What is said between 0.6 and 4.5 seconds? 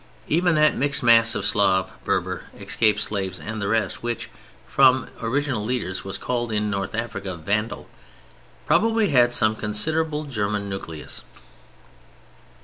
mixed mass of Slav, Berber, escaped slaves and the rest which,